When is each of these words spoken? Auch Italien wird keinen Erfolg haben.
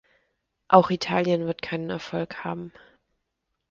Auch 0.67 0.89
Italien 0.89 1.45
wird 1.45 1.61
keinen 1.61 1.91
Erfolg 1.91 2.43
haben. 2.43 2.73